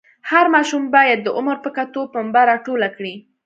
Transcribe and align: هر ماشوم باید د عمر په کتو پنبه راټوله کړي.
هر 0.29 0.45
ماشوم 0.55 0.83
باید 0.95 1.19
د 1.23 1.27
عمر 1.37 1.57
په 1.65 1.69
کتو 1.77 2.01
پنبه 2.13 2.41
راټوله 2.51 2.87
کړي. 2.97 3.15